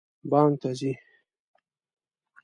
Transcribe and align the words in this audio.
بانک 0.29 0.53
ته 0.61 0.69
ځئ؟ 0.79 0.93